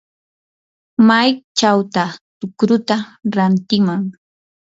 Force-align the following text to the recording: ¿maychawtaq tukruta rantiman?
¿maychawtaq 1.07 2.11
tukruta 2.39 2.95
rantiman? 3.35 4.01